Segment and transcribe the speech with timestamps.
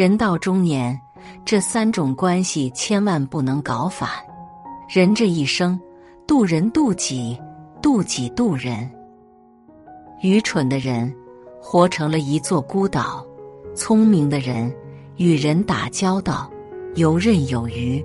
[0.00, 0.98] 人到中年，
[1.44, 4.08] 这三种关系千万不能搞反。
[4.88, 5.78] 人这一生，
[6.26, 7.38] 渡人渡己，
[7.82, 8.90] 渡己渡人。
[10.22, 11.14] 愚蠢的人
[11.60, 13.22] 活成了一座孤岛，
[13.74, 14.74] 聪明的人
[15.16, 16.50] 与人打交道
[16.94, 18.02] 游刃有余。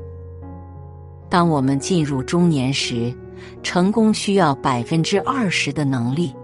[1.30, 3.18] 当我们进入中年时，
[3.63, 6.35] 成功需要百分之二十的能力，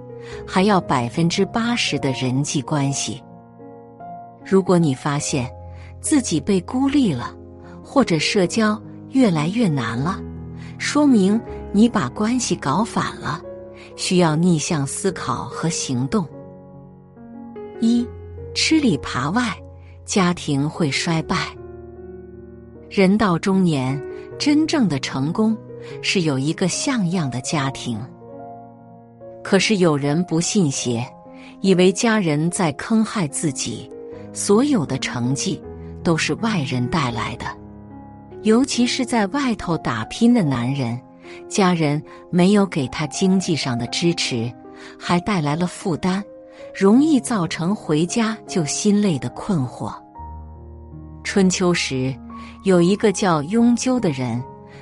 [0.48, 3.22] 还要百分之八十的人际关系。
[4.52, 5.50] 如果你发现
[6.02, 7.34] 自己被孤立了，
[7.82, 8.77] 或者社交
[9.12, 10.20] 越来越难了，
[10.77, 11.40] 说明
[11.72, 13.41] 你把关系搞反了，
[13.96, 16.27] 需要逆向思考和行动。
[17.80, 18.05] 一，
[18.54, 19.58] 吃里扒外，
[20.04, 21.38] 家庭会衰败。
[22.90, 23.98] 人到中年，
[24.38, 25.55] 真正的成功
[26.02, 27.98] 是有一个像样的家庭。
[29.41, 31.07] 可是有人不信邪，
[31.62, 33.90] 以为家人在坑害自己。
[34.34, 35.62] 所有的成绩
[36.04, 37.46] 都是外人带来的，
[38.43, 40.99] 尤其是在外头打拼的男人，
[41.49, 44.51] 家人没有给他经济上的支持，
[44.98, 46.23] 还带来了负担，
[46.73, 49.93] 容易造成回家就心累的困惑。
[51.23, 52.16] 春秋时，
[52.63, 54.41] 有一个叫雍纠的人，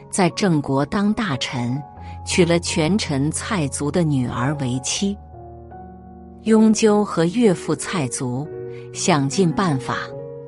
[0.10, 1.82] 在郑国当大臣，
[2.26, 5.18] 娶了权臣蔡族的女儿为妻。
[6.50, 8.48] 雍纠和岳父蔡族。
[8.92, 10.00] 想尽办法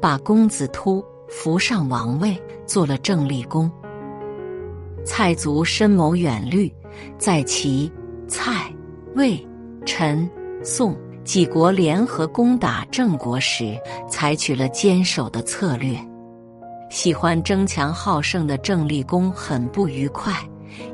[0.01, 2.35] 把公子突扶上王位，
[2.65, 3.71] 做了郑立公。
[5.05, 6.73] 蔡族深谋远虑，
[7.19, 7.91] 在齐、
[8.27, 8.65] 蔡、
[9.13, 9.47] 魏、
[9.85, 10.27] 陈、
[10.63, 15.95] 宋几国联合攻打郑国时，采取了坚守的策略。
[16.89, 20.33] 喜欢争强好胜的郑立公很不愉快，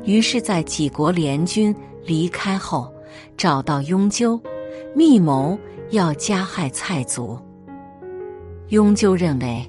[0.04, 2.92] 于是，在几国联军离开后，
[3.38, 4.38] 找到雍纠，
[4.94, 5.58] 密谋。
[5.90, 7.38] 要加害蔡族，
[8.68, 9.66] 雍纠认为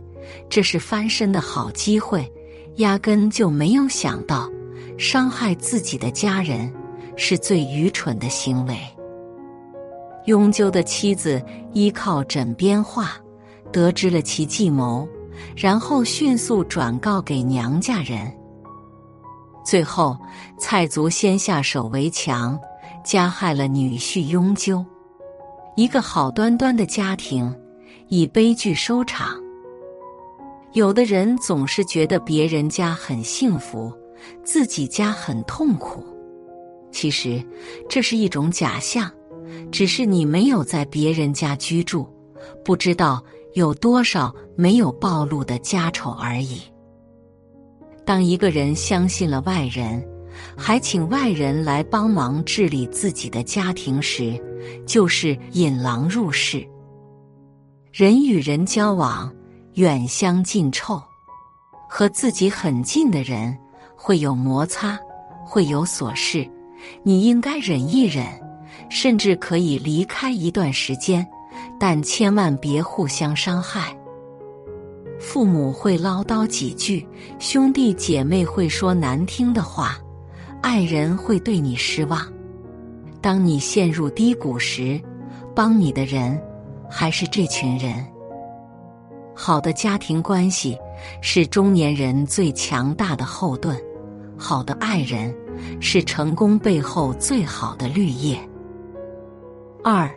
[0.49, 2.29] 这是翻身的好机会，
[2.75, 4.51] 压根就没有想到
[4.97, 6.69] 伤害自己的家人
[7.15, 8.77] 是最愚蠢的行为。
[10.25, 11.41] 雍纠的妻子
[11.71, 13.13] 依靠枕边话
[13.71, 15.07] 得知了其计谋，
[15.55, 18.29] 然后迅速转告给娘家人。
[19.63, 20.17] 最后，
[20.59, 22.59] 蔡族先下手为强，
[23.05, 24.85] 加害了女婿雍纠。
[25.79, 27.55] 一个好端端的家庭，
[28.09, 29.41] 以悲剧收场。
[30.73, 33.89] 有的人总是觉得别人家很幸福，
[34.43, 36.03] 自己家很痛苦。
[36.91, 37.41] 其实
[37.87, 39.09] 这是一种假象，
[39.71, 42.05] 只是你没有在别人家居住，
[42.65, 43.23] 不知道
[43.53, 46.59] 有多少没有暴露的家丑而已。
[48.05, 50.05] 当一个人相信了外人，
[50.57, 54.41] 还请外人来帮忙治理自己的家庭时，
[54.85, 56.67] 就是引狼入室。
[57.91, 59.33] 人与人交往，
[59.73, 61.01] 远香近臭，
[61.89, 63.57] 和自己很近的人
[63.95, 64.99] 会有摩擦，
[65.45, 66.47] 会有琐事，
[67.03, 68.25] 你应该忍一忍，
[68.89, 71.27] 甚至可以离开一段时间，
[71.79, 73.95] 但千万别互相伤害。
[75.19, 77.05] 父母会唠叨几句，
[77.39, 79.97] 兄弟姐妹会说难听的话，
[80.69, 82.31] 爱人会对你失望。
[83.19, 85.01] 当你陷入低谷时，
[85.55, 86.39] 帮你的人
[86.87, 88.05] 还是这群人。
[89.35, 90.77] 好的家庭关系
[91.23, 93.75] 是中年人最强大的后盾，
[94.37, 95.35] 好的爱人
[95.81, 98.37] 是成功背后最好的绿叶。
[99.83, 100.07] 二，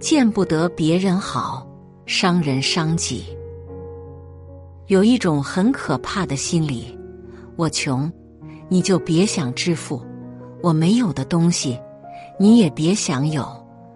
[0.00, 1.68] 见不得别人好，
[2.06, 3.26] 伤人伤己。
[4.86, 6.98] 有一种很可怕的心理：
[7.56, 8.10] 我穷，
[8.68, 10.00] 你就别想致富；
[10.62, 11.78] 我没有的东西。
[12.38, 13.44] 你也别想有，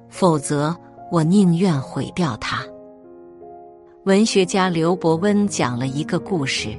[0.08, 0.76] 否则
[1.10, 2.64] 我宁愿毁掉它。
[4.04, 6.70] 文学家刘伯温讲了一个故事：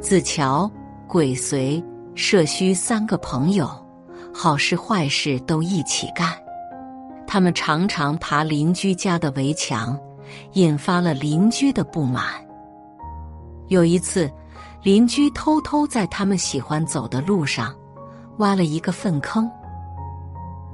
[0.00, 0.70] 子乔、
[1.06, 1.82] 鬼随、
[2.14, 3.68] 社虚三个朋友，
[4.32, 6.32] 好事坏事都一起干。
[7.26, 9.98] 他们常常爬邻居家的围墙，
[10.54, 12.24] 引发了邻居的不满。
[13.68, 14.30] 有一次，
[14.82, 17.72] 邻居偷偷在他们喜欢走的路上，
[18.38, 19.48] 挖了一个粪坑。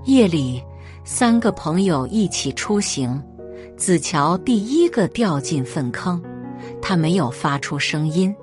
[0.04, 0.64] 夜里，
[1.04, 3.22] 三个朋友一起出行，
[3.76, 6.22] 子乔第一个掉进粪坑，
[6.80, 8.34] 他没有发出声音。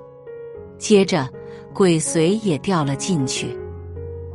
[0.78, 1.28] 接着，
[1.74, 3.58] 鬼随也掉了进去，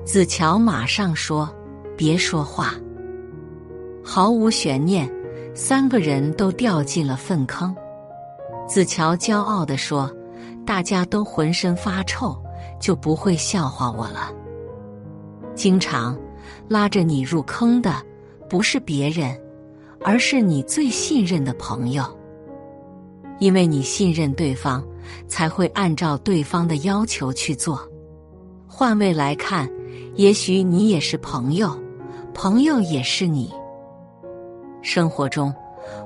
[0.04, 1.50] 子乔马上说
[1.96, 2.74] ：“别说话。”
[4.04, 5.10] 毫无悬念，
[5.54, 7.74] 三个人都掉进了粪坑。
[8.68, 10.12] 子乔骄傲地说
[10.72, 12.34] ：“大家都浑身发臭，
[12.80, 14.32] 就不会笑话我了。”
[15.54, 16.18] 经常。
[16.70, 18.02] 拉着你入坑的
[18.50, 19.38] 不是别人，
[20.02, 22.06] 而是你最信任的朋友。
[23.40, 24.82] 因为你信任对方，
[25.28, 27.86] 才会按照对方的要求去做。
[28.66, 29.70] 换位来看，
[30.16, 31.78] 也许你也是朋友，
[32.34, 33.52] 朋友也是你。
[34.82, 35.54] 生活中，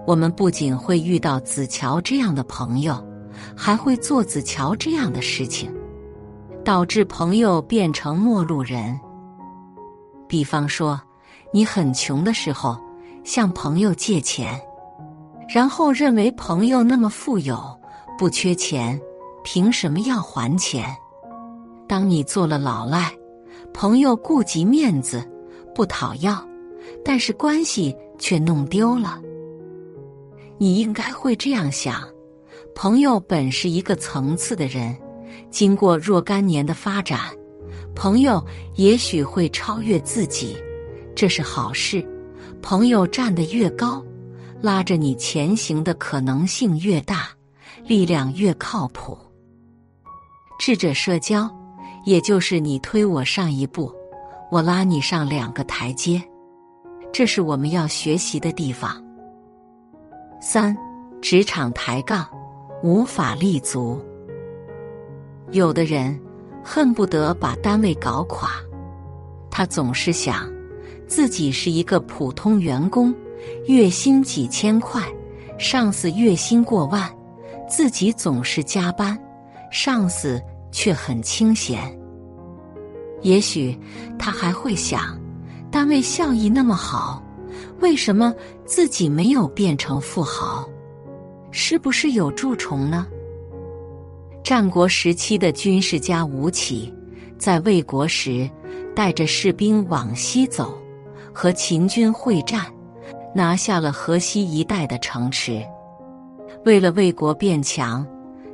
[0.08, 2.96] 我们不仅会遇到子乔这样的朋友，
[3.56, 5.74] 还会做子乔这样的事情，
[6.64, 9.00] 导致朋友变成陌路人。
[10.28, 11.00] 比方说，
[11.52, 12.78] 你很穷的时候，
[13.24, 14.60] 向朋友借钱。
[15.48, 17.58] 然后认为朋友那么富有，
[18.18, 19.00] 不缺钱，
[19.44, 20.84] 凭什么要还钱？
[21.88, 23.14] 当你做了老赖，
[23.72, 25.24] 朋友顾及面子
[25.76, 26.44] 不讨要，
[27.04, 29.22] 但是关系却弄丢了。
[30.58, 32.02] 你应该会这样想：
[32.76, 34.96] 朋友本是一个层次的人，
[35.50, 37.20] 经过若干年的发展，
[37.96, 38.46] 朋友
[38.76, 40.58] 也许会超越自己，
[41.16, 42.06] 这是好事。
[42.62, 44.04] 朋友站得越高。
[44.62, 47.28] 拉着你前行的可能性越大，
[47.86, 49.16] 力量越靠谱。
[50.58, 51.48] 智者社交，
[52.04, 53.94] 也就是你推我上一步，
[54.50, 56.20] 我拉你上两个台阶，
[57.14, 59.00] 这是我们要学习的地方。
[60.42, 60.76] 三，
[61.22, 62.28] 职场抬杠，
[62.84, 64.00] 无法立足。
[65.52, 66.20] 有的人
[66.64, 68.50] 恨不得把单位搞垮，
[69.50, 70.52] 他总是想
[71.08, 73.14] 自己是一个普通员工。
[73.68, 75.04] 月薪几千块，
[75.60, 77.08] 上司月薪过万，
[77.70, 79.16] 自己总是加班，
[79.72, 80.42] 上司
[80.72, 81.96] 却很清闲。
[83.22, 83.78] 也许
[84.18, 85.20] 他还会想，
[85.70, 87.24] 单位效益那么好，
[87.82, 88.34] 为什么
[88.66, 90.68] 自己没有变成富豪？
[91.58, 93.08] 是不是有蛀虫呢？
[94.44, 96.94] 战国时期的军事家吴起，
[97.38, 98.48] 在魏国时，
[98.94, 100.78] 带着士兵往西走，
[101.34, 102.66] 和秦军会战。
[103.34, 105.64] 拿下了河西一带的城池。
[106.66, 108.06] 为了魏国变强，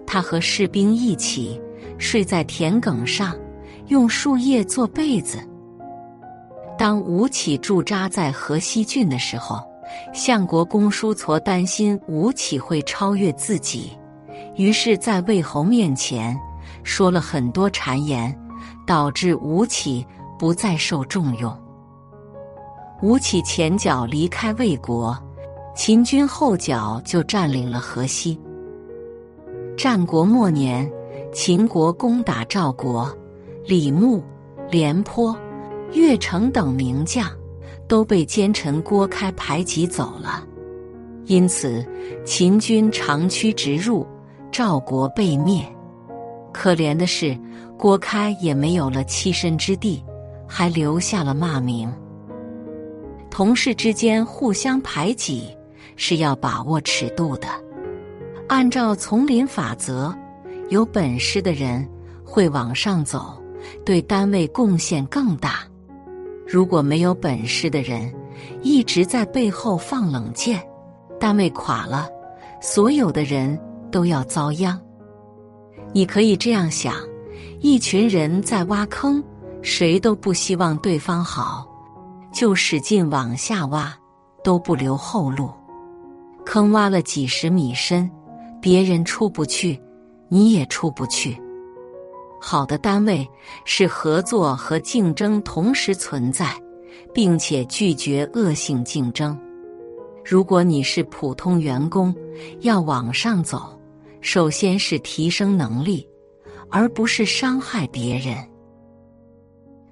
[0.05, 1.59] 他和士兵一起
[1.97, 3.35] 睡在田埂上，
[3.87, 5.39] 用树叶做被子。
[6.77, 9.59] 当吴起驻扎在河西郡的时候，
[10.13, 13.91] 相国公叔痤担心吴起会超越自己，
[14.55, 16.37] 于是，在魏侯面前
[16.83, 18.37] 说了很多谗言，
[18.85, 20.05] 导致吴起
[20.37, 21.55] 不再受重用。
[23.01, 25.17] 吴起前脚离开魏国，
[25.75, 28.39] 秦军后脚就占领了河西。
[29.77, 30.87] 战国末年，
[31.33, 33.11] 秦国攻打赵国，
[33.65, 34.23] 李牧、
[34.69, 35.35] 廉颇、
[35.91, 37.27] 乐成等名将
[37.91, 40.47] 都被奸臣郭开排挤走了，
[41.25, 41.85] 因此
[42.25, 44.07] 秦军长驱直入，
[44.49, 45.61] 赵国被灭。
[46.53, 47.37] 可怜的是，
[47.77, 50.01] 郭开也没有了栖身之地，
[50.47, 51.91] 还留下了骂名。
[53.29, 55.49] 同事之间互相排挤，
[55.97, 57.47] 是要把握尺度的。
[58.47, 60.15] 按照丛林法则，
[60.69, 61.85] 有本事的人
[62.23, 63.37] 会往上走，
[63.83, 65.69] 对单位贡献更大。
[66.51, 68.13] 如果没有本事的人
[68.61, 70.61] 一直在背后放冷箭，
[71.17, 72.09] 单位垮了，
[72.59, 73.57] 所有的人
[73.89, 74.77] 都要遭殃。
[75.93, 76.93] 你可以这样想：
[77.61, 79.23] 一群人在挖坑，
[79.61, 81.65] 谁都不希望对方好。
[82.33, 83.97] 就使劲往下挖，
[84.43, 85.49] 都不留后路。
[86.45, 88.11] 坑挖了几十米深，
[88.61, 89.81] 别人出不去，
[90.27, 91.41] 你也出不去。
[92.43, 93.25] 好的单位
[93.65, 96.59] 是合作和竞争同时存在，
[97.13, 99.39] 并且拒绝恶性竞争。
[100.25, 102.13] 如果你是普通员工，
[102.61, 103.79] 要往上走，
[104.21, 106.07] 首先是提升能力，
[106.69, 108.35] 而不是伤害别人。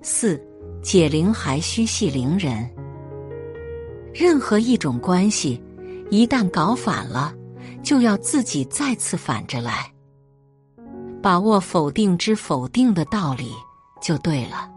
[0.02, 0.44] 四。
[0.82, 2.70] 解铃还须系铃人。
[4.14, 5.62] 任何一种关系，
[6.10, 7.34] 一旦搞反了，
[7.84, 9.92] 就要自己再次反着来。
[11.22, 13.52] 把握否定之否定的道理
[14.02, 14.70] 就对了。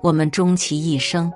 [0.00, 1.32] 我们终其一生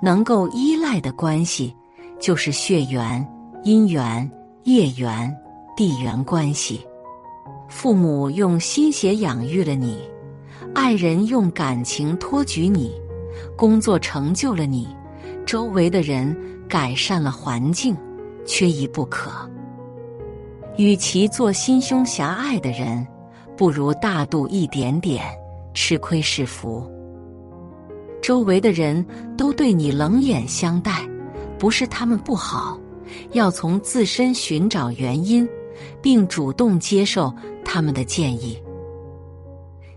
[0.00, 1.74] 能够依赖的关系，
[2.20, 3.26] 就是血缘、
[3.64, 4.30] 姻缘、
[4.64, 5.34] 业缘、
[5.76, 6.86] 地缘关系。
[7.68, 9.98] 父母用心血养育了你。
[10.74, 12.92] 爱人用感情托举你，
[13.56, 14.88] 工作成就了你，
[15.44, 16.34] 周围的人
[16.68, 17.96] 改善了环境，
[18.46, 19.30] 缺一不可。
[20.78, 23.06] 与其做心胸狭隘的人，
[23.56, 25.24] 不如大度一点点，
[25.74, 26.86] 吃亏是福。
[28.22, 29.04] 周围的人
[29.36, 31.06] 都对你冷眼相待，
[31.58, 32.78] 不是他们不好，
[33.32, 35.48] 要从自身寻找原因，
[36.00, 37.32] 并主动接受
[37.64, 38.60] 他们的建议。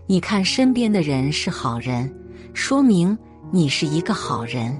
[0.06, 2.12] 你看身边的人是好人，
[2.52, 3.16] 说明
[3.50, 4.76] 你是一个好人。